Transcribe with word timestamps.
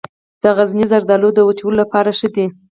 د 0.41 0.43
غزني 0.57 0.85
زردالو 0.91 1.29
د 1.33 1.39
وچولو 1.47 1.79
لپاره 1.81 2.09
ښه 2.17 2.29
دي. 2.35 2.45